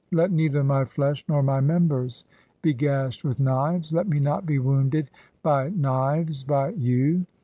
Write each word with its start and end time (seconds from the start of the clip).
Let 0.11 0.31
neither 0.31 0.63
my 0.63 0.85
flesh 0.85 1.23
nor 1.29 1.43
my 1.43 1.59
members 1.61 2.23
"be 2.63 2.73
gashed 2.73 3.23
with 3.23 3.39
knives, 3.39 3.93
let 3.93 4.07
me 4.09 4.19
not 4.19 4.47
be 4.47 4.57
wounded 4.57 5.11
by 5.43 5.69
knives 5.69 6.43
by 6.43 6.69
"you. 6.69 7.27